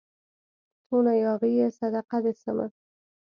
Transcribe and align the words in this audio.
څونه 0.87 1.11
ياغي 1.23 1.51
يې 1.59 1.67
صدقه 1.79 2.17
دي 2.23 2.33
سمه 2.41 2.67